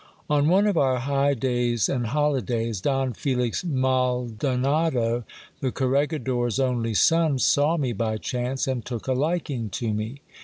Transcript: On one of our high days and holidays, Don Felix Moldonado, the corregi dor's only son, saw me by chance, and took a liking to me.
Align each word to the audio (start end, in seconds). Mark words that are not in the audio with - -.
On 0.31 0.47
one 0.49 0.65
of 0.65 0.79
our 0.79 0.97
high 0.97 1.35
days 1.35 1.87
and 1.87 2.07
holidays, 2.07 2.81
Don 2.81 3.13
Felix 3.13 3.63
Moldonado, 3.63 5.25
the 5.59 5.71
corregi 5.71 6.17
dor's 6.23 6.59
only 6.59 6.95
son, 6.95 7.37
saw 7.37 7.77
me 7.77 7.93
by 7.93 8.17
chance, 8.17 8.67
and 8.67 8.83
took 8.83 9.05
a 9.05 9.13
liking 9.13 9.69
to 9.69 9.93
me. 9.93 10.21